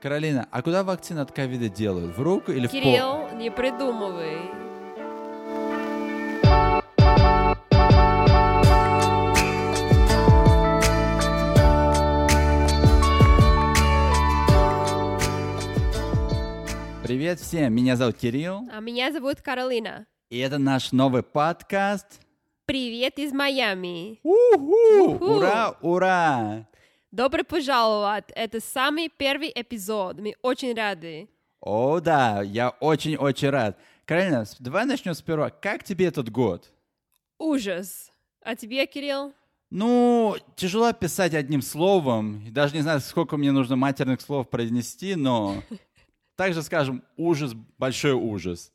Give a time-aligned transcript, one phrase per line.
[0.00, 2.16] Каролина, а куда вакцину от ковида делают?
[2.16, 2.80] В руку или в пол?
[2.80, 4.38] Кирилл, не придумывай.
[17.02, 20.06] Привет всем, меня зовут Кирилл, А меня зовут Каролина.
[20.28, 22.06] и это наш новый подкаст.
[22.66, 24.20] Привет из Майами.
[24.22, 25.14] Уху!
[25.14, 25.24] Уху!
[25.24, 26.68] Ура, ура!
[27.10, 28.26] Добро пожаловать.
[28.34, 30.18] Это самый первый эпизод.
[30.18, 31.28] Мы очень рады.
[31.60, 33.76] О, да, я очень-очень рад.
[34.04, 35.50] Каролина, с- давай начнем сперва.
[35.50, 36.70] Как тебе этот год?
[37.38, 38.12] Ужас.
[38.42, 39.32] А тебе, Кирилл?
[39.70, 42.44] Ну, тяжело описать одним словом.
[42.52, 45.62] Даже не знаю, сколько мне нужно матерных слов произнести, но
[46.36, 48.72] также скажем, ужас, большой ужас.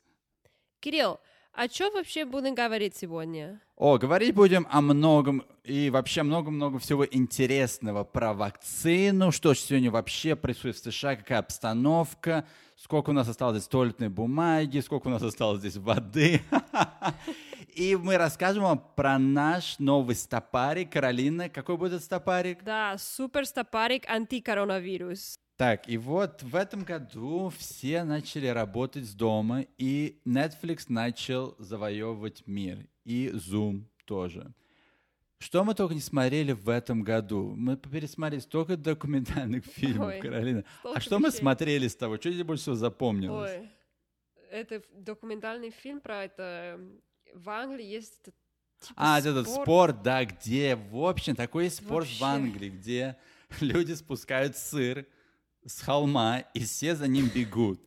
[0.80, 1.18] Кирилл,
[1.56, 3.60] о чем вообще будем говорить сегодня?
[3.76, 10.36] О, говорить будем о многом и вообще много-много всего интересного про вакцину, что сегодня вообще
[10.36, 15.22] происходит в США, какая обстановка, сколько у нас осталось здесь туалетной бумаги, сколько у нас
[15.22, 16.42] осталось здесь воды.
[17.74, 20.92] И мы расскажем вам про наш новый стопарик.
[20.92, 22.64] Каролина, какой будет стопарик?
[22.64, 25.38] Да, супер стопарик антикоронавирус.
[25.56, 32.46] Так, и вот в этом году все начали работать с дома, и Netflix начал завоевывать
[32.46, 34.52] мир, и Zoom тоже.
[35.38, 37.54] Что мы только не смотрели в этом году?
[37.56, 40.64] Мы пересмотрели столько документальных фильмов, Ой, Каролина.
[40.94, 41.38] А что мы вещей.
[41.38, 42.16] смотрели с того?
[42.16, 43.50] Что тебе больше всего запомнилось?
[43.52, 43.68] Ой,
[44.50, 46.78] это документальный фильм про это.
[47.34, 48.22] В Англии есть
[48.80, 49.62] типа А, этот спорт.
[49.62, 52.24] спорт, да, где, в общем, такой есть спорт в Вообще.
[52.24, 53.16] Англии, где
[53.60, 55.06] люди спускают сыр
[55.66, 57.80] с холма, и все за ним бегут.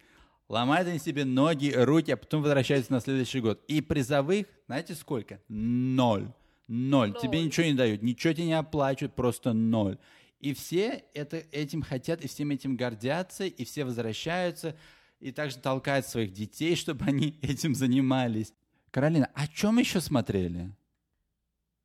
[0.48, 3.64] Ломают они себе ноги, руки, а потом возвращаются на следующий год.
[3.68, 5.40] И призовых, знаете сколько?
[5.48, 6.32] Ноль.
[6.68, 7.16] Ноль.
[7.20, 9.98] Тебе ничего не дают, ничего тебе не оплачивают, просто ноль.
[10.40, 14.76] И все это, этим хотят, и всем этим гордятся, и все возвращаются,
[15.20, 18.54] и также толкают своих детей, чтобы они этим занимались.
[18.92, 20.72] Каролина, о чем еще смотрели?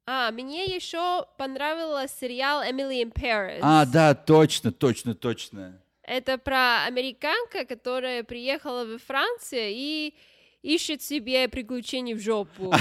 [0.07, 3.61] А, мне еще понравился сериал Emily in Paris.
[3.63, 5.81] А, да, точно, точно, точно.
[6.07, 10.15] Это про американка, которая приехала во Францию и
[10.63, 12.73] ищет себе приключений в жопу.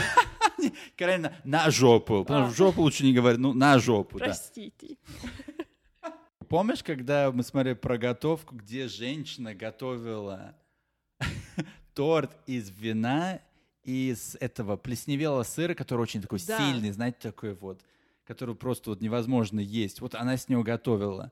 [0.98, 2.24] Каролина, на жопу.
[2.24, 2.48] Потому А.
[2.48, 4.18] что в жопу лучше не говорить, ну, на жопу.
[4.18, 4.98] Простите.
[6.50, 10.56] Помнишь, когда мы смотрели про готовку, где женщина готовила
[11.94, 13.40] торт из вина
[13.84, 16.58] из этого плесневелого сыра, который очень такой Да.
[16.58, 17.82] сильный, знаете, такой вот,
[18.26, 20.00] который просто вот невозможно есть.
[20.02, 21.32] Вот она с него готовила.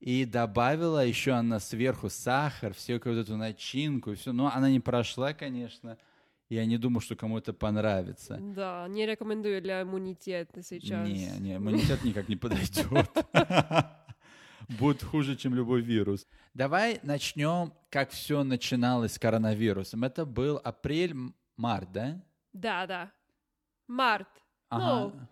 [0.00, 4.32] И добавила еще она сверху сахар, всю вот эту начинку все.
[4.32, 5.98] Но она не прошла, конечно.
[6.48, 8.38] Я не думаю, что кому-то понравится.
[8.40, 11.08] Да, не рекомендую для иммунитета сейчас.
[11.08, 12.86] Не, не, иммунитет никак не подойдет.
[14.68, 16.26] Будет хуже, чем любой вирус.
[16.54, 20.04] Давай начнем, как все начиналось с коронавирусом.
[20.04, 21.14] Это был апрель,
[21.56, 22.22] март, да?
[22.52, 23.12] Да, да.
[23.86, 24.28] Март.
[24.68, 25.14] Ага.
[25.14, 25.28] Ну,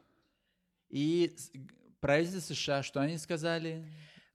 [0.88, 1.34] И
[2.00, 3.84] правительство США, что они сказали?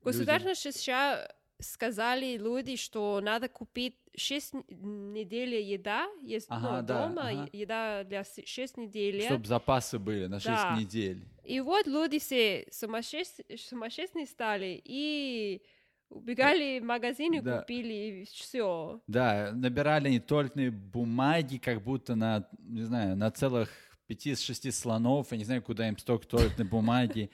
[0.02, 1.28] Государство США
[1.58, 7.48] сказали люди, что надо купить 6 недель еда, есть Ага, ну, да, дома, ага.
[7.52, 9.22] еда для 6 недель.
[9.22, 10.76] Чтобы запасы были на 6 Да.
[10.78, 11.24] недель.
[11.44, 15.62] И вот люди все сумасшедшие, сумасшедшие стали и
[16.08, 17.60] убегали в магазин и Да.
[17.60, 19.00] купили все.
[19.06, 23.70] Да, набирали они туалетные бумаги, как будто на, не знаю, на целых
[24.06, 25.30] пяти из шести слонов.
[25.30, 27.30] Я не знаю, куда им столько туалетной бумаги.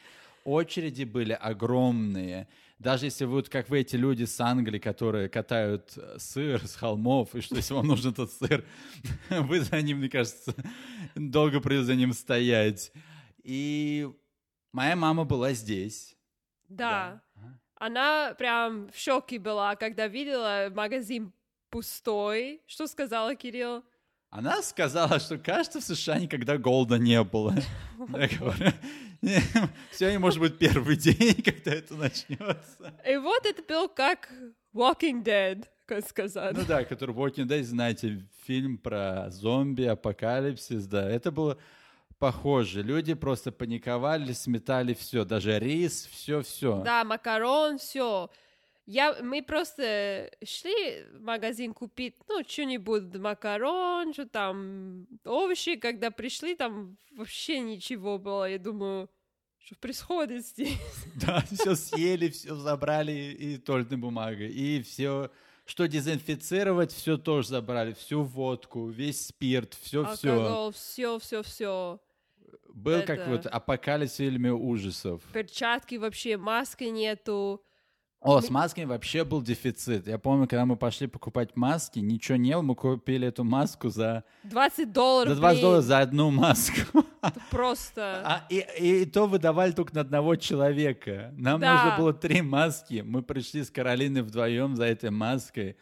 [0.46, 2.46] Очереди были огромные.
[2.78, 6.76] Даже если вы, вот как вы, эти люди с Англии, которые катают э, сыр с
[6.76, 8.64] холмов, и что если вам нужен этот сыр,
[9.28, 10.54] вы за ним, мне кажется,
[11.16, 12.92] долго придется за ним стоять.
[13.42, 14.08] И
[14.70, 16.16] моя мама была здесь.
[16.68, 17.20] Да.
[17.34, 17.60] Ага.
[17.74, 21.32] Она прям в шоке была, когда видела магазин
[21.70, 22.62] пустой.
[22.68, 23.82] Что сказала Кирилл?
[24.30, 27.54] Она сказала, что, кажется, в США никогда голода не было.
[27.98, 28.72] Я говорю,
[29.92, 32.94] Сегодня может быть первый день, когда это начнется.
[33.08, 34.30] И вот это был как
[34.74, 36.56] Walking Dead, как сказать.
[36.56, 41.58] Ну да, который Walking Dead, знаете, фильм про зомби, апокалипсис, да, это было
[42.18, 42.82] похоже.
[42.82, 46.82] Люди просто паниковали, сметали все, даже рис, все-все.
[46.82, 48.30] Да, макарон, все.
[48.86, 56.54] Я, мы просто шли в магазин купить, ну, что-нибудь, макарон, что там, овощи, когда пришли,
[56.54, 58.48] там вообще ничего было.
[58.48, 59.10] Я думаю,
[59.58, 60.78] что происходит здесь?
[61.16, 65.32] Да, все съели, все забрали и туалетной бумагой, и все,
[65.64, 70.32] что дезинфицировать, все тоже забрали, всю водку, весь спирт, все-все.
[70.32, 72.00] Алкоголь, все, все, все.
[72.72, 75.22] Был как Это- вот апокалипсис фильме ужасов.
[75.32, 77.64] Перчатки вообще, маски нету.
[78.20, 80.08] О, с масками вообще был дефицит.
[80.08, 84.24] Я помню, когда мы пошли покупать маски, ничего не было, мы купили эту маску за...
[84.44, 85.34] 20 долларов.
[85.34, 85.62] За 20 блин.
[85.62, 87.04] долларов за одну маску.
[87.22, 88.22] Это просто...
[88.24, 91.32] А, и, и, и то выдавали только на одного человека.
[91.36, 91.74] Нам Да.
[91.84, 93.02] нужно было три маски.
[93.06, 95.76] Мы пришли с Каролиной вдвоем за этой маской.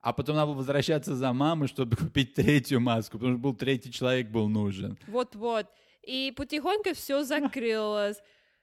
[0.00, 3.92] А потом надо было возвращаться за мамой, чтобы купить третью маску, потому что был третий
[3.92, 4.96] человек был нужен.
[5.06, 5.66] Вот-вот.
[6.02, 8.16] И потихоньку все закрылось.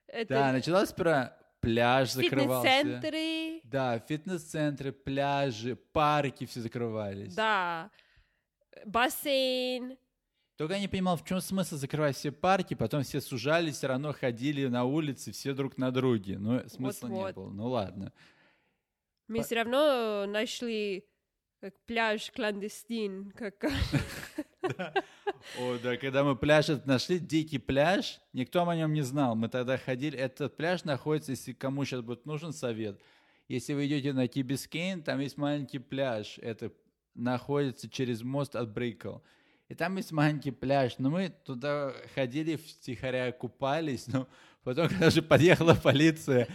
[0.07, 2.69] Это Да, началось про пляж закрывался.
[2.69, 3.61] фитнес-центры.
[3.63, 7.35] Да, фитнес-центры, пляжи, парки все закрывались.
[7.35, 7.91] Да.
[8.85, 9.97] Бассейн.
[10.57, 14.13] Только я не понимал, в чем смысл закрывать все парки, потом все сужались, все равно
[14.13, 16.39] ходили на улице, все друг на друге.
[16.39, 17.35] Ну, смысла не Вот-вот.
[17.35, 17.49] было.
[17.51, 18.13] Ну ладно.
[19.27, 21.05] Мы все равно нашли
[21.59, 23.31] как пляж кландестин.
[23.31, 23.55] Как...
[25.59, 29.35] О, да, когда мы пляж нашли, дикий пляж, никто о нем не знал.
[29.35, 32.99] Мы тогда ходили, этот пляж находится, если кому сейчас будет нужен совет,
[33.47, 36.71] если вы идете на Кибискейн, там есть маленький пляж, это
[37.15, 39.17] находится через мост от Брикл.
[39.69, 44.27] И там есть маленький пляж, но мы туда ходили втихаря, купались, но
[44.63, 46.47] потом, когда же подъехала полиция,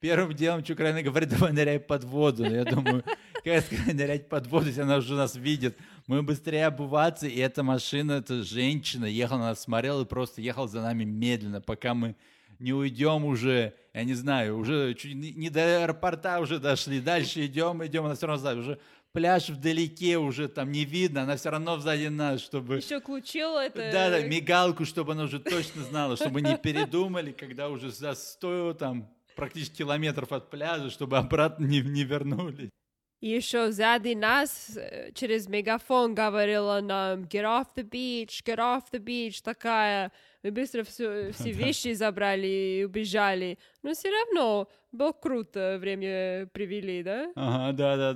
[0.00, 2.44] первым делом Чукраина говорит, давай ныряй под воду.
[2.44, 3.04] Я думаю,
[3.44, 5.78] как нырять под воду, если она уже нас видит.
[6.08, 10.66] Мы быстрее обуваться, и эта машина, эта женщина ехала, на нас смотрела и просто ехала
[10.66, 12.16] за нами медленно, пока мы
[12.58, 17.84] не уйдем уже, я не знаю, уже чуть не до аэропорта уже дошли, дальше идем,
[17.84, 18.80] идем, она все равно сзади, уже
[19.12, 22.76] пляж вдалеке уже там не видно, она все равно сзади нас, чтобы...
[22.76, 23.92] Еще включила это...
[23.92, 28.74] Да, да, мигалку, чтобы она уже точно знала, чтобы не передумали, когда уже за 100
[28.74, 32.70] там практически километров от пляжа, чтобы обратно не, не вернулись.
[33.20, 38.84] И еще сзади нас э, через мегафон говорила нам «Get off the beach, get off
[38.92, 40.12] the beach», такая.
[40.44, 43.58] Мы быстро все, все вещи забрали и убежали.
[43.82, 47.32] Но все равно было круто время привели, да?
[47.34, 48.12] Ага, да, да,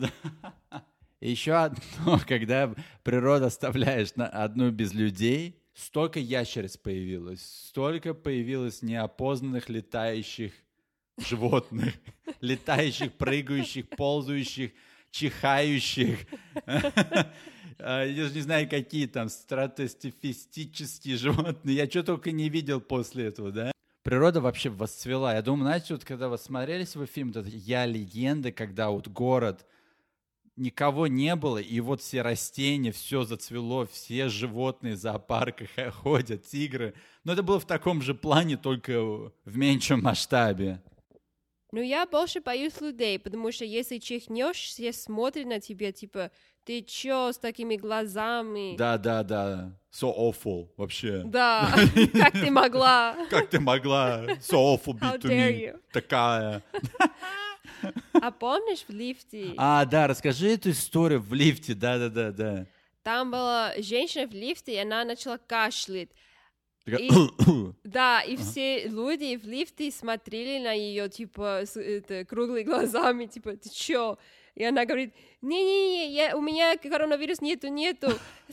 [0.71, 0.85] да.
[1.21, 9.69] Еще одно, когда природа оставляешь на одну без людей, столько ящериц появилось, столько появилось неопознанных
[9.69, 10.53] летающих
[11.19, 11.95] животных,
[12.41, 14.73] летающих, прыгающих, ползающих,
[15.13, 16.19] чихающих.
[17.79, 21.77] Я же не знаю, какие там стратостифистические животные.
[21.77, 23.73] Я что только не видел после этого, да?
[24.03, 25.35] Природа вообще восцвела.
[25.35, 29.67] Я думаю, знаете, вот когда вы смотрели свой фильм, «Я легенда», когда вот город,
[30.57, 36.95] никого не было, и вот все растения, все зацвело, все животные в зоопарках ходят, тигры.
[37.25, 40.81] Но это было в таком же плане, только в меньшем масштабе.
[41.73, 46.31] Но я больше боюсь людей, потому что если чихнешь, все смотрят на тебя, типа,
[46.65, 48.77] ты чё с такими глазами?
[48.77, 49.73] Да, да, да.
[49.91, 51.23] So awful, вообще.
[51.25, 51.75] Да,
[52.13, 53.17] как ты могла?
[53.31, 55.81] Как ты могла so awful be to me?
[55.93, 56.63] Такая.
[58.13, 59.55] А помнишь в лифте?
[59.57, 62.67] А, да, расскажи эту историю в лифте, да, да, да, да.
[63.03, 66.11] Там была женщина в лифте, и она начала кашлять.
[66.87, 67.11] И-
[67.85, 73.57] Да, и все люди в лифте смотрели на ее, типа, с это, круглыми глазами, типа,
[73.57, 74.19] ты чё?
[74.55, 78.09] И она говорит, не-не-не, я- у меня коронавирус нету, нету,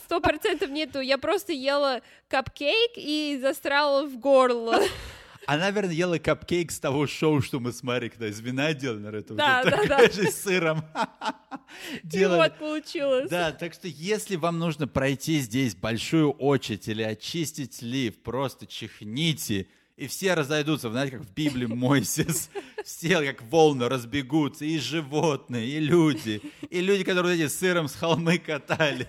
[0.06, 4.80] сто процентов нету, я просто ела капкейк и застряла в горло.
[5.48, 9.36] Она, наверное, ела капкейк с того шоу, что мы смотрели, когда из вина делали, наверное,
[9.36, 10.14] Да, вот да, такая да.
[10.14, 10.84] же с сыром.
[12.04, 12.38] И Делали.
[12.38, 13.29] вот получилось.
[13.29, 19.67] Да, так что если вам нужно пройти здесь большую очередь или очистить лифт, просто чихните,
[19.98, 22.50] и все разойдутся, знаете, как в Библии Мойсес.
[22.86, 27.96] Все как волны разбегутся, и животные, и люди, и люди, которые вот эти сыром с
[27.96, 29.08] холмы катали.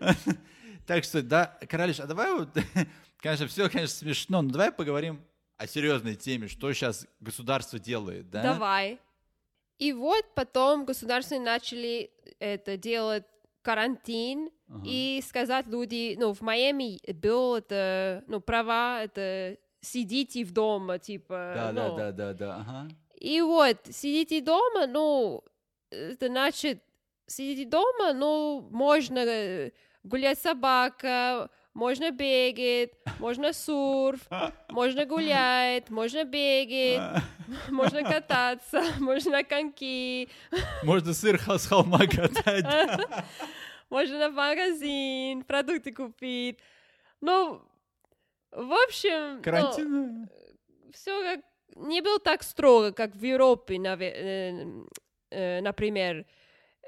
[0.86, 2.48] Так что, да, Королеш, а давай вот,
[3.18, 5.20] конечно, все, конечно, смешно, но давай поговорим
[5.58, 8.42] о серьезной теме, что сейчас государство делает, да?
[8.42, 8.98] Давай.
[9.78, 13.24] И вот потом государства начали это делать
[13.62, 14.82] карантин Ага.
[14.84, 21.52] и сказать люди, ну, в Майами был это, ну, права, это сидите в дома, типа.
[21.54, 21.96] Да, да, ну.
[21.96, 22.88] да, да, да, ага.
[23.14, 25.42] И вот, сидите дома, ну,
[25.90, 26.82] это значит,
[27.26, 34.20] сидите дома, ну, можно э, гулять собака, можно бегать, можно сурф,
[34.68, 37.22] можно гулять, можно бегать,
[37.70, 40.28] можно кататься, можно коньки,
[40.82, 42.66] Можно сыр с холма катать.
[43.90, 46.58] можно в магазин, продукты купить.
[47.20, 47.62] Ну,
[48.50, 50.28] в общем, Карантин.
[50.92, 51.40] все как
[51.76, 54.66] не было так строго, как в Европе, э,
[55.30, 56.26] э, например.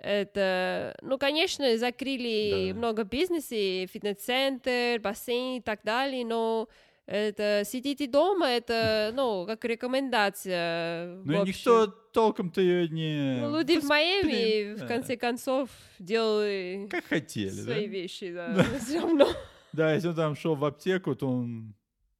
[0.02, 2.78] Это, ну, конечно, закрыли Да.
[2.78, 6.68] много бизнесов, фитнес-центр, бассейн и так далее, но
[7.06, 11.16] это сидите дома, это, ну, как рекомендация.
[11.24, 13.40] Ну никто толком-то ее не...
[13.40, 14.86] Ну, люди в Майами, в да.
[14.86, 17.92] конце концов, делали Как хотели, свои да?
[17.92, 19.28] вещи, да, все равно.
[19.72, 21.74] Да, если он там шел в аптеку, то он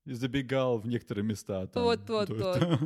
[0.04, 1.66] забегал в некоторые места.
[1.66, 1.82] там.
[1.82, 2.56] Вот, вот, То вот.
[2.56, 2.82] есть-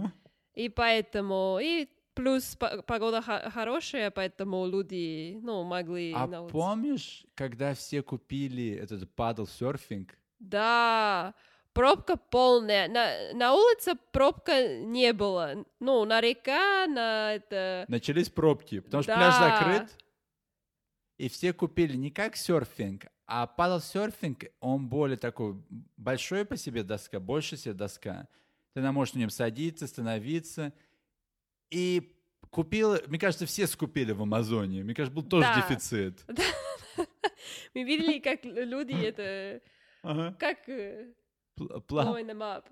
[0.54, 6.52] И поэтому, и плюс по- погода хо- хорошая, поэтому люди, ну, могли А на улице.
[6.52, 10.16] помнишь, когда все купили этот падл серфинг?
[10.38, 11.34] Да,
[11.72, 12.88] пробка полная.
[12.88, 15.64] На, на улице пробка не было.
[15.80, 17.84] Ну, на река, на это...
[17.88, 19.16] Начались пробки, потому что Да.
[19.18, 19.98] пляж закрыт,
[21.18, 25.56] и все купили не как серфинг, а падл серфинг, он более такой
[25.96, 28.28] большой по себе доска, больше себе доска.
[28.74, 30.72] Ты можешь на нем садиться, становиться.
[31.74, 32.12] И
[32.50, 34.84] купил, мне кажется, все скупили в Амазоне.
[34.84, 35.56] Мне кажется, был тоже Да.
[35.56, 36.24] дефицит.
[37.74, 39.60] Мы видели, как люди это...
[40.04, 40.36] Ага.
[40.38, 40.68] Как...
[40.68, 41.12] э,
[41.58, 42.64] blowing them up.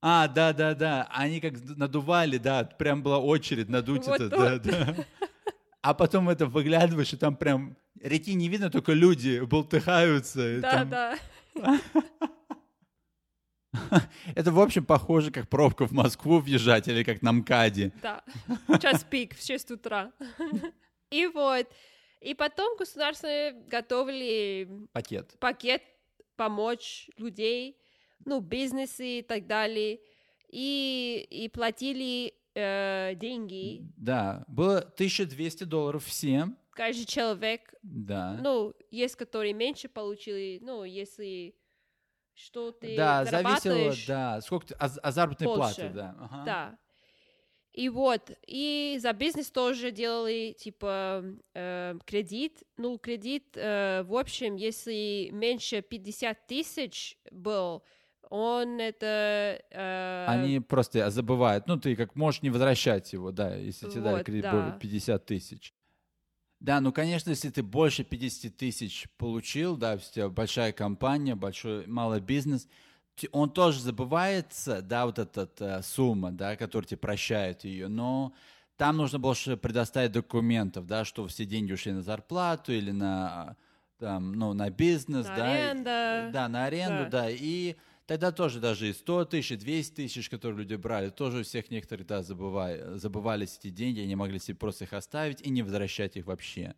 [0.00, 1.06] А, да, да, да.
[1.10, 4.94] Они как надували, да, прям была очередь надуть Вот это, да, да.
[5.82, 10.60] А потом это выглядываешь, и там прям реки не видно, только люди болтыхаются.
[10.60, 11.18] Да, там- да.
[14.34, 17.92] Это, в общем, похоже, как пробка в Москву въезжать или как на МКАДе.
[18.02, 18.24] Да,
[18.80, 20.12] час пик в 6 утра.
[21.10, 21.66] И вот.
[22.20, 23.28] И потом государство
[23.68, 25.36] готовили Пакет.
[25.40, 25.82] пакет
[26.36, 27.76] помочь людей,
[28.24, 30.00] ну, бизнесы и так далее.
[30.50, 33.80] И, и платили э, деньги.
[33.96, 36.56] Да, было 1200 долларов всем.
[36.72, 38.38] Каждый человек, Да.
[38.42, 41.54] ну, есть, которые меньше получили, ну, если
[42.40, 44.40] что ты да, зависело, зарабатываешь, да.
[44.40, 45.60] Сколько ты, а, а заработной Больше.
[45.60, 46.16] платы, да.
[46.18, 46.42] ага.
[46.44, 46.78] Да.
[47.72, 52.64] И вот, и за бизнес тоже делали, типа, э, кредит.
[52.76, 57.84] Ну, кредит, э, в общем, если меньше 50 тысяч был,
[58.28, 59.62] он это...
[59.70, 61.68] э, Они просто забывают.
[61.68, 64.52] Ну, ты как можешь не возвращать его, да, если тебе дали Вот, кредит да.
[64.52, 65.74] более 50 тысяч.
[66.60, 71.86] Да, ну, конечно, если ты больше 50 тысяч получил, да, у тебя большая компания, большой,
[71.86, 72.68] малый бизнес,
[73.32, 78.32] он тоже забывается, да, вот эта э, сумма, да, которую тебе прощают ее, но
[78.76, 83.56] там нужно больше предоставить документов, да, что все деньги ушли на зарплату или на,
[83.98, 85.52] там, ну, на бизнес, На да.
[85.52, 86.30] аренда.
[86.32, 87.22] Да, на аренду, Да.
[87.22, 87.76] да, и
[88.10, 91.70] тогда тоже даже и 100 тысяч, и 200 тысяч, которые люди брали, тоже у всех
[91.70, 96.16] некоторых, да, забывали, забывались эти деньги, они могли себе просто их оставить и не возвращать
[96.16, 96.74] их вообще.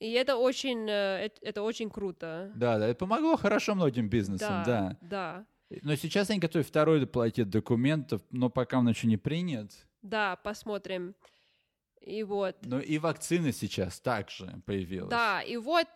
[0.00, 2.52] И это очень, э, это, очень круто.
[2.56, 4.98] Да, да, это помогло хорошо многим бизнесам, да.
[5.00, 5.46] да.
[5.80, 9.72] Но сейчас они готовят второй пакет документов, но пока он еще не принят.
[10.02, 11.14] Да, посмотрим.
[12.02, 12.56] И вот.
[12.66, 15.08] Но и вакцина сейчас также появилась.
[15.08, 15.86] Да, и вот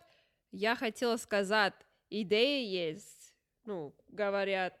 [0.51, 1.75] я хотела сказать,
[2.09, 3.18] идея есть,
[3.65, 4.73] ну, говорят,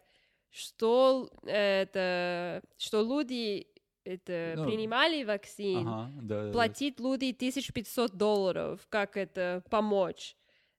[0.49, 3.67] что это, что люди
[4.03, 6.51] это Ну, принимали вакцин, Ага, да, да.
[6.51, 10.35] платить люди 1500 долларов, как это помочь.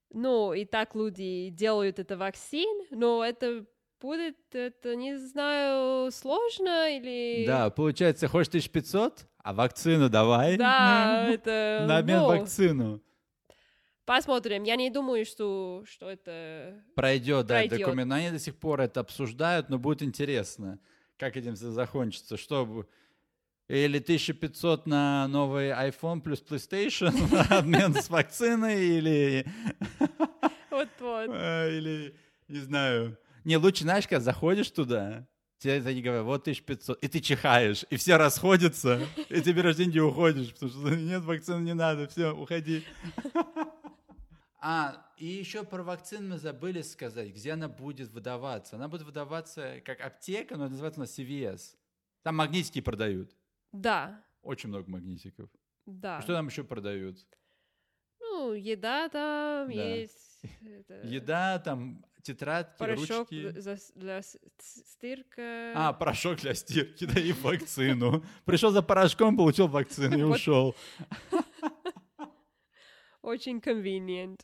[0.09, 3.65] Ну, и так люди делают это вакцин, но это
[4.01, 7.45] будет, это, не знаю, сложно или...
[7.45, 10.57] Да, получается, хочешь 1500, а вакцину давай.
[10.57, 11.85] Да, это...
[11.87, 13.01] На обмен ну, вакцину.
[14.11, 14.63] Посмотрим.
[14.63, 16.83] Я не думаю, что, что это...
[16.95, 17.79] Пройдет, да, Пройдет.
[17.79, 18.11] документ.
[18.11, 20.79] Они до сих пор это обсуждают, но будет интересно,
[21.17, 22.35] как этим всё закончится.
[22.35, 22.85] Что
[23.69, 27.13] или 1500 на новый iPhone плюс PlayStation,
[27.57, 29.45] обмен с вакциной, или,
[30.69, 31.29] Вот-вот.
[31.31, 32.13] э, или,
[32.49, 33.17] не знаю.
[33.45, 35.25] Не, лучше, знаешь, когда заходишь туда,
[35.57, 38.99] тебе они говорят, вот 1500, и ты чихаешь, и все расходятся,
[39.29, 42.83] и ты берешь деньги и уходишь, потому что нет, вакцины не надо, все, уходи.
[44.63, 48.75] А, и еще про вакцину мы забыли сказать, где она будет выдаваться.
[48.75, 51.75] Она будет выдаваться как аптека, но называется она CVS.
[52.21, 53.35] Там магнитики продают.
[53.71, 55.49] Да, Очень много магнитиков.
[55.87, 56.21] да.
[56.21, 57.25] Что там еще продают?
[58.19, 59.73] Ну, еда там Да.
[59.73, 60.41] есть.
[60.61, 63.59] это, Еда, там тетрадки, Порошок ручки.
[63.59, 64.21] за- для
[64.59, 65.73] стирка.
[65.75, 68.23] А, порошок для стирки, да, и вакцину.
[68.45, 70.75] Пришел за порошком, получил вакцину и ушел.
[73.21, 74.39] Очень convenient.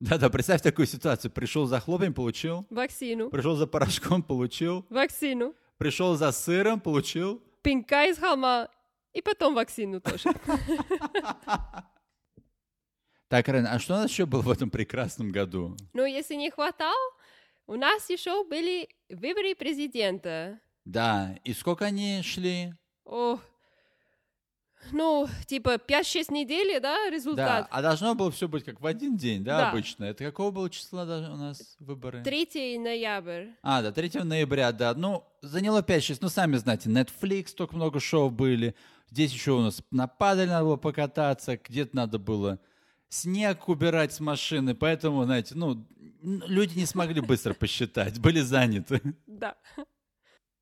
[0.00, 1.30] Да-да, представь такую ситуацию.
[1.30, 2.66] Пришел за хлопьем, получил.
[2.70, 3.30] Вакцину.
[3.30, 4.86] Пришел за порошком, получил.
[4.90, 5.54] Вакцину.
[5.76, 7.42] Пришел за сыром, получил.
[7.62, 8.68] Пинка из холма.
[9.12, 10.30] И потом вакцину тоже.
[13.28, 15.76] Так, Рен, а что у нас еще было в этом прекрасном году?
[15.92, 16.96] Но если не хватало,
[17.66, 20.58] у нас еще были выборы президента.
[20.86, 22.72] Да, и сколько они шли?
[23.04, 23.38] О,
[24.92, 27.68] Ну, типа 5-6 недель, да, Да, результат?
[27.70, 29.70] а должно было все быть как в один день, да, Да.
[29.70, 30.04] обычно?
[30.04, 32.22] Это какого было числа у нас выборы?
[32.22, 33.48] 3 ноябрь.
[33.62, 34.94] А, да, 3 ноября, да.
[34.94, 38.74] Ну, заняло 5-6, ну, сами знаете, Netflix, столько много шоу были.
[39.10, 42.58] Здесь еще у нас на падаль надо было покататься, где-то надо было
[43.08, 45.82] снег убирать с машины, поэтому, знаете, ну,
[46.22, 49.00] люди не смогли быстро посчитать, были заняты.
[49.26, 49.54] Да.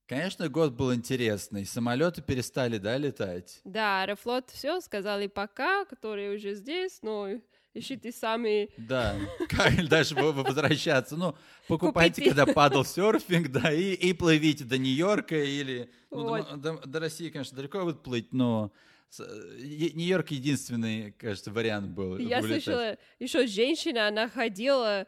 [0.06, 1.66] Конечно, год был интересный.
[1.66, 3.60] Самолеты перестали, да, летать?
[3.64, 7.28] Да, Аэрофлот все, сказали пока, которые уже здесь, но
[7.74, 8.70] ищите сами.
[8.76, 9.16] Да,
[9.48, 11.16] как дальше возвращаться?
[11.16, 11.34] Ну,
[11.66, 12.36] покупайте, Купите.
[12.36, 15.90] когда падал серфинг, да, и, и плывите до Нью-Йорка или...
[16.12, 16.60] ну, до- Вот.
[16.60, 18.72] до, до России, конечно, далеко будет плыть, но
[19.18, 22.16] Нью-Йорк единственный, кажется, вариант был.
[22.18, 22.62] Я вылетать.
[22.64, 25.06] слышала, еще женщина, она ходила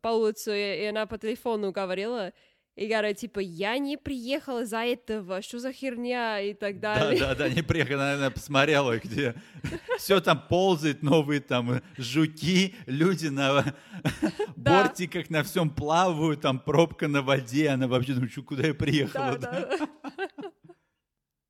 [0.00, 2.32] по улице, и она по телефону говорила,
[2.78, 7.18] и говорит, типа, я не приехала за этого, что за херня, и так Да, далее.
[7.20, 9.34] да, да, не приехала, наверное, посмотрела, где
[9.98, 13.74] все там ползает, новые там жуки, люди на
[14.56, 14.84] Да.
[14.84, 19.36] бортиках на всем плавают, там пробка на воде, она вообще думает, «Чё, куда я приехала,
[19.38, 19.88] Да, да.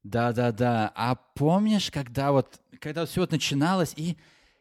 [0.04, 0.92] Да, да, да.
[0.94, 4.16] А помнишь, когда вот, когда все вот начиналось, и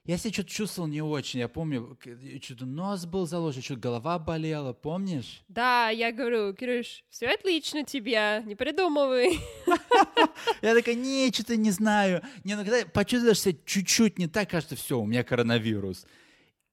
[0.07, 1.41] я себя что-то чувствовал не очень.
[1.41, 1.97] Я помню,
[2.41, 5.43] что-то нос был заложен, что-то голова болела, помнишь?
[5.49, 9.37] Да, я говорю, Кирюш, все отлично тебя, не придумывай.
[10.61, 12.21] Я такая, не, что-то не знаю.
[12.45, 16.05] Не, ну когда почувствуешь себя чуть-чуть не так, кажется, все, у меня коронавирус.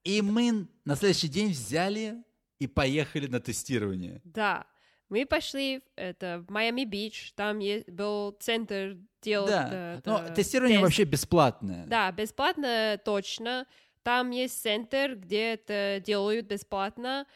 [0.05, 2.23] И мы на следующий день взяли
[2.61, 4.23] и поехали на тестирование.
[4.25, 4.67] Да,
[5.09, 10.85] мы пошли это, в Майами-Бич, там е- был центр делать Да, э, но тестирование тест.
[10.85, 11.87] вообще бесплатное.
[11.87, 13.67] Да, бесплатно точно.
[14.03, 17.27] Там есть центр, где это делают бесплатно.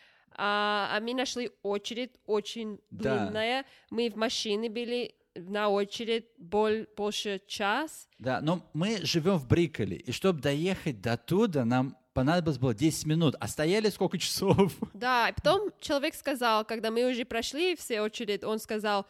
[0.41, 3.25] А, а мы нашли очередь очень Да.
[3.27, 3.65] длинная.
[3.91, 8.09] Мы в машине были на очередь боль, больше час.
[8.19, 13.07] Да, но мы живем в Бриколе, и чтобы доехать до туда, нам понадобилось было 10
[13.07, 13.37] минут.
[13.39, 14.73] А стояли сколько часов?
[14.93, 19.07] Да, и потом человек сказал, когда мы уже прошли все очередь, он сказал,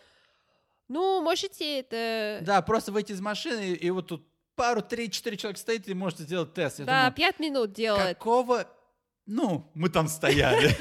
[0.89, 2.41] ну, можете это...
[2.45, 6.53] Да, просто выйти из машины, и вот тут пару, три-четыре человека стоит, и можете сделать
[6.53, 6.81] тест.
[6.81, 8.19] Я Да, думаю, пять минут делать.
[8.19, 8.67] какого...
[9.25, 10.77] Ну, мы там стояли.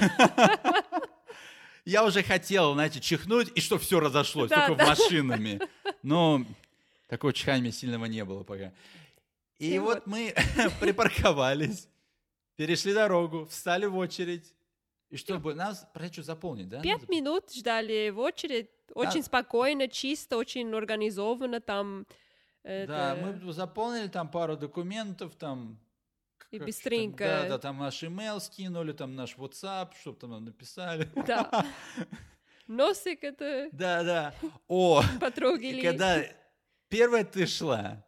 [1.86, 5.62] Я уже хотел, знаете, чихнуть, и что все разошлось, только машинами.
[6.04, 6.45] Но
[7.08, 8.73] такого чихания сильного не было пока.
[9.60, 10.06] И вот.
[10.06, 10.36] мы
[10.80, 11.88] припарковались,
[12.58, 14.54] перешли дорогу, встали в очередь.
[15.10, 16.82] И чтобы нас, про что заполнить, да?
[16.82, 18.70] Пять минут ждали в очередь.
[18.93, 22.06] Очень спокойно, чисто, очень организованно там.
[22.63, 25.80] Да, это- мы заполнили там пару документов, там...
[26.52, 27.24] И как- быстренько.
[27.24, 31.10] Да, да, там наш email скинули, там наш WhatsApp, чтобы там нам написали.
[31.26, 31.65] Да.
[32.67, 34.34] Носик это Да, да.
[34.67, 35.82] О, и потрогали.
[35.82, 36.24] когда
[36.89, 38.04] первая ты шла,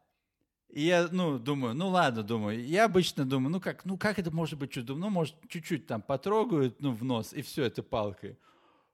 [0.72, 4.32] и я, ну, думаю, ну ладно, думаю, я обычно думаю, ну как, ну как это
[4.32, 5.00] может быть чудом?
[5.00, 8.38] Ну, может, чуть-чуть там потрогают, ну, в нос, и все, это палкой.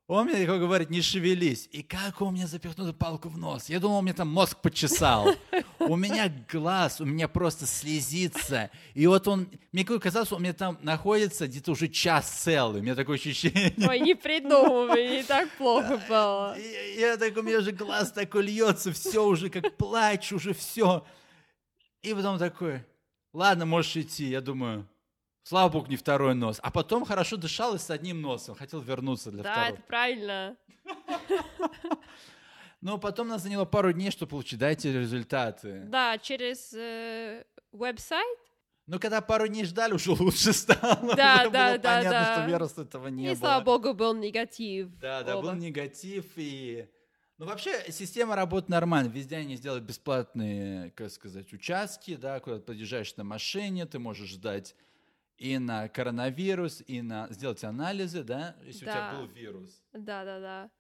[0.08, 1.68] Он мне такой говорит, не шевелись.
[1.72, 3.70] И как он мне запихнул эту палку в нос?
[3.70, 5.34] Я думал, он мне там мозг почесал.
[5.80, 8.70] У меня глаз, у меня просто слезится.
[8.94, 12.82] И вот он, мне казалось, он мне там находится где-то уже час целый.
[12.82, 13.74] У меня такое ощущение.
[13.90, 16.56] Ой, не придумывай, не так плохо было.
[16.56, 21.04] И Я такой, у меня уже глаз такой льется, все уже как плач, уже все.
[22.06, 22.84] И потом такой,
[23.34, 24.26] ладно, можешь идти.
[24.26, 24.88] Я думаю,
[25.44, 26.60] слава богу, не второй нос.
[26.62, 28.56] А потом хорошо дышал и с одним носом.
[28.56, 29.74] Хотел вернуться для Да, второго.
[29.74, 30.58] это правильно.
[32.82, 35.82] Но потом нас заняло пару дней, чтобы получить, дайте результаты.
[35.88, 38.38] Да, через э, веб-сайт.
[38.86, 41.16] Но когда пару дней ждали, уже лучше стало.
[41.16, 42.34] Да, да, да, понятно, да.
[42.36, 43.36] что вируса этого не и, было.
[43.36, 44.90] слава богу, был негатив.
[45.00, 46.88] Да, да, был негатив и...
[47.38, 49.10] Ну, вообще, система работает нормально.
[49.10, 54.30] Везде они сделают бесплатные, как сказать, участки, да, куда ты подъезжаешь на машине, ты можешь
[54.30, 54.76] ждать
[55.38, 59.20] и на коронавирус, и на сделать анализы, да, если у тебя Да.
[59.20, 59.82] был вирус.
[59.94, 60.72] Да, да, да.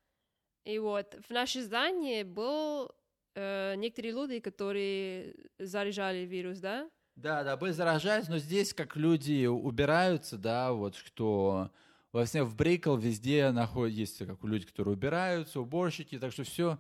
[0.65, 2.91] И вот в наше здание был
[3.35, 6.89] э, некоторые люди, которые заряжали вирус, да?
[7.15, 11.71] Да, да, были заражались, но здесь как люди убираются, да, вот кто
[12.15, 16.79] во всем в Брейкл везде находят, есть как люди, которые убираются, уборщики, так что все,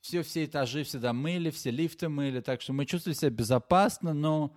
[0.00, 4.56] все, все этажи всегда мыли, все лифты мыли, так что мы чувствовали себя безопасно, но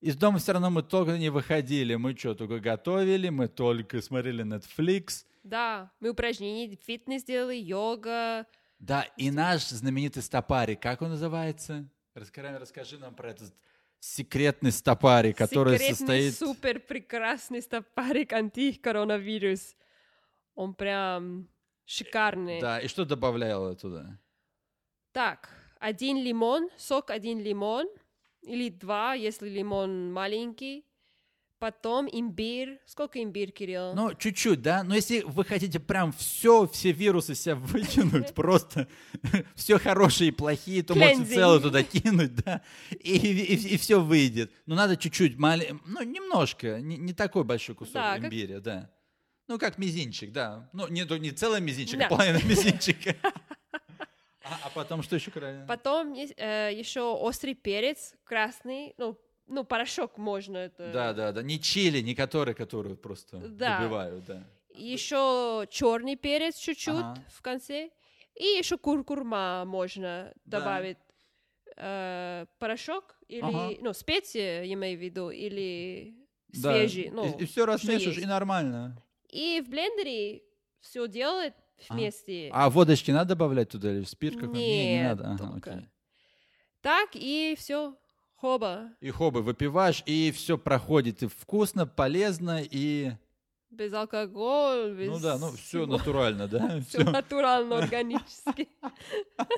[0.00, 4.42] из дома все равно мы только не выходили, мы что, только готовили, мы только смотрели
[4.44, 8.46] Netflix, Да, мы упражнения, фитнес делали, йога.
[8.80, 11.88] да, и наш знаменитый стопарик, как он называется?
[12.14, 13.54] Расскажи, расскажи нам про этот
[14.04, 16.34] секретный стопарик, который секретный, состоит...
[16.34, 19.76] супер прекрасный стопарик антикоронавирус.
[20.54, 21.48] Он прям
[21.86, 22.60] шикарный.
[22.60, 24.18] Да, и что добавляла туда?
[25.12, 27.88] Так, один лимон, сок один лимон,
[28.42, 30.84] или два, если лимон маленький.
[31.58, 32.80] Потом имбирь.
[32.84, 33.94] Сколько имбирь, Кирилл?
[33.94, 34.82] Ну, чуть-чуть, да.
[34.82, 38.88] Но если вы хотите прям все, все вирусы себя выкинуть, просто
[39.54, 44.52] все хорошие и плохие, то можете целое туда кинуть, да, и, все выйдет.
[44.66, 48.90] Но надо чуть-чуть, ну, немножко, не, такой большой кусок имбиря, да.
[49.46, 50.68] Ну, как мизинчик, да.
[50.72, 53.14] Ну, не, то- не целый мизинчик, а половина мизинчика.
[54.42, 55.64] А, а потом что еще крайне?
[55.66, 58.94] Потом э, еще острый перец красный.
[58.98, 60.90] Ну, ну, порошок можно это.
[60.92, 61.42] Да, да, да.
[61.42, 63.78] Не чили, не которые, которые просто Да.
[63.78, 64.44] добивают, да.
[64.74, 67.24] Еще черный перец чуть-чуть Ага.
[67.30, 67.90] в конце.
[68.34, 70.58] И еще куркурма можно Да.
[70.58, 70.98] добавить.
[71.76, 73.70] Э, порошок или, Ага.
[73.80, 76.14] ну, специи, я имею в виду, или
[76.48, 76.72] Да.
[76.72, 77.10] свежий.
[77.10, 78.96] Ну, и, все что размешиваешь, и нормально.
[79.28, 80.42] И в блендере
[80.80, 81.54] все делать
[81.88, 81.98] Ага.
[81.98, 82.50] вместе.
[82.52, 84.60] А водочки надо добавлять туда или спирт какой-нибудь?
[84.60, 85.30] Не, не Нет, надо.
[85.30, 85.70] Ага, только.
[85.72, 85.88] окей.
[86.80, 87.96] Так, и все.
[88.44, 88.90] Хоба.
[89.00, 93.12] И хобы выпиваешь, и все проходит и вкусно, полезно, и...
[93.70, 95.08] Без алкоголя, без...
[95.08, 95.86] Ну да, ну все всего.
[95.86, 96.82] натурально, да?
[96.88, 98.68] Все натурально, органически.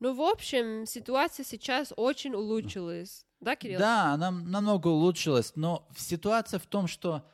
[0.00, 3.26] Ну, в общем, ситуация сейчас очень улучшилась.
[3.40, 3.78] Да, Кирилл?
[3.78, 7.26] Да, она намного улучшилась, но ситуация в том, что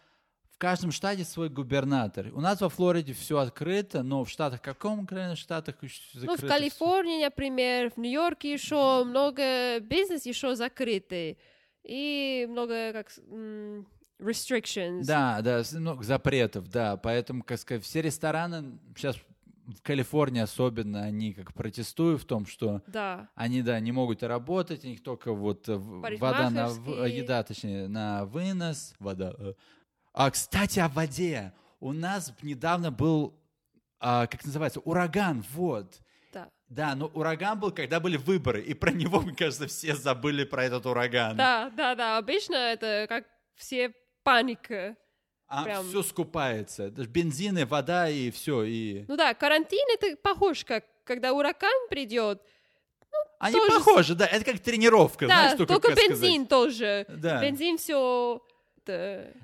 [0.60, 2.28] каждом штате свой губернатор.
[2.34, 6.20] У нас во Флориде все открыто, но в штатах, в каком крайне штатах еще Ну,
[6.20, 6.46] закрыто?
[6.46, 11.38] в Калифорнии, например, в Нью-Йорке еще много бизнес еще закрытый.
[11.82, 13.08] И много, как,
[14.20, 15.04] restrictions.
[15.06, 16.96] Да, да, с- ну, запретов, да.
[16.96, 22.82] Поэтому, как сказать, все рестораны сейчас в Калифорнии особенно, они как протестуют в том, что
[22.88, 23.28] Да.
[23.34, 26.66] они, да, не могут работать, у них только вот э, вода на...
[27.06, 29.34] еда, точнее, на вынос, вода.
[30.22, 31.50] А, кстати, о воде.
[31.80, 33.40] У нас недавно был,
[34.00, 35.94] а, как называется, ураган, вот.
[36.30, 36.50] Да.
[36.68, 40.64] Да, но ураган был, когда были выборы, и про него, мне кажется, все забыли про
[40.64, 41.38] этот ураган.
[41.38, 42.18] Да, да, да.
[42.18, 44.94] Обычно это как все паника.
[45.46, 46.90] А прям- все скупается.
[46.90, 49.06] Даже бензин и вода, и все, и...
[49.08, 52.42] Ну да, карантин это похож, как когда ураган придет.
[53.38, 56.20] Они тоже похожи, да, это как тренировка, Да, знаешь, только, только как сказать.
[56.20, 57.06] бензин тоже.
[57.08, 57.40] Да.
[57.42, 58.42] Бензин все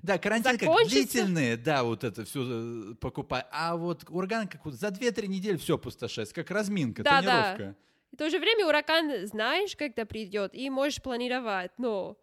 [0.02, 0.90] Да, карантин как закончится.
[0.94, 3.44] длительные, да, вот это все покупай.
[3.50, 7.54] А вот ураган как вот за 2-3 недели все пустошается, как разминка, Да, да.
[7.54, 7.76] тренировка.
[8.12, 12.16] В то же время ураган знаешь, когда придет, и можешь планировать, но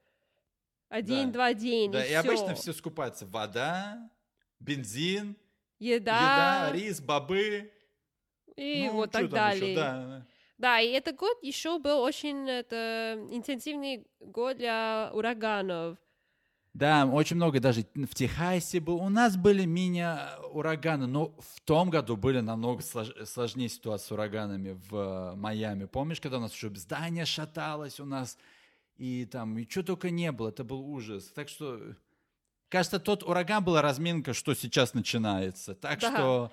[0.89, 2.61] один-два день, Да, и, и обычно всё.
[2.63, 3.25] все скупается.
[3.25, 4.09] Вода,
[4.59, 5.35] бензин,
[5.79, 7.71] еда, еда, рис, бобы.
[8.55, 9.75] и ну, вот так далее.
[9.75, 10.25] да.
[10.59, 15.97] Да, и этот год еще был очень это, интенсивный год для ураганов.
[16.73, 18.95] Да, очень много даже в Техасе был.
[18.95, 24.79] У нас были мини-ураганы, но в том году были намного слож- сложнее ситуация с ураганами
[24.89, 25.85] в э, Майами.
[25.85, 28.39] Помнишь, когда у нас еще здание шаталось у нас,
[28.97, 31.25] и там, и что только не было, это был ужас.
[31.35, 31.79] Так что,
[32.69, 35.75] кажется, тот ураган была разминка, что сейчас начинается.
[35.75, 36.11] Так Да.
[36.15, 36.51] что,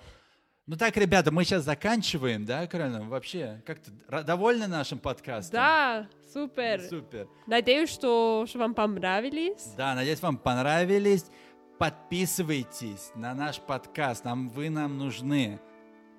[0.67, 3.03] ну так, ребята, мы сейчас заканчиваем, да, Каролина?
[3.03, 5.53] Вообще, как ты ра- довольны нашим подкастом?
[5.53, 6.81] Да, супер.
[6.81, 7.27] Супер.
[7.47, 9.73] Надеюсь, что, что вам понравились.
[9.75, 11.25] Да, надеюсь, вам понравились.
[11.79, 14.23] Подписывайтесь на наш подкаст.
[14.23, 15.59] Нам вы нам нужны.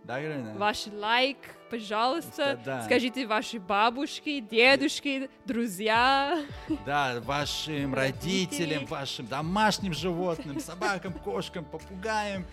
[0.05, 0.55] Да, Галина?
[0.59, 1.37] Ваш лайк,
[1.71, 2.59] пожалуйста.
[2.65, 2.83] Да.
[2.85, 6.43] Скажите вашей бабушке, дедушке, друзья.
[6.85, 12.45] Да, вашим родителям, вашим домашним животным, собакам, кошкам, попугаям,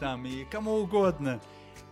[0.00, 1.40] там и кому угодно.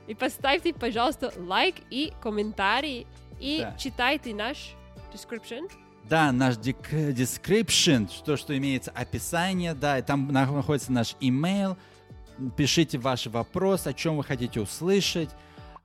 [0.09, 3.07] И поставьте, пожалуйста, лайк и комментарий.
[3.41, 3.75] И Да.
[3.79, 4.75] читайте наш
[5.13, 5.71] description.
[6.05, 11.77] Да, наш дик- description, то, что имеется описание, да, и там на- находится наш email.
[12.57, 15.31] Пишите ваши вопросы, о чем вы хотите услышать,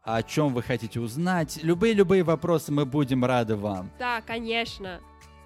[0.03, 1.59] о чем вы хотите узнать.
[1.61, 3.91] Любые-любые вопросы, мы будем рады вам.
[3.99, 4.99] Да, конечно.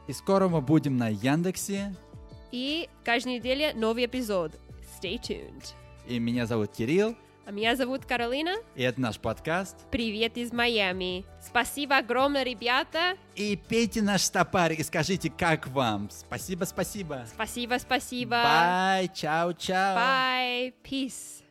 [0.08, 1.96] И скоро мы будем на Яндексе.
[2.52, 4.54] И каждую неделю новый эпизод.
[5.02, 5.74] Stay tuned.
[6.08, 7.16] И меня зовут Кирилл,
[7.52, 8.56] меня зовут Каролина.
[8.76, 9.76] и это наш подкаст.
[9.92, 11.26] Привет из Майами.
[11.42, 13.18] Спасибо огромное, ребята.
[13.36, 16.10] И пейте наш стопарик и скажите, как вам.
[16.10, 17.26] Спасибо, спасибо.
[17.34, 18.42] Спасибо, спасибо.
[18.44, 19.98] Бай, чао, чао.
[19.98, 20.74] Bye.
[20.84, 21.43] Peace.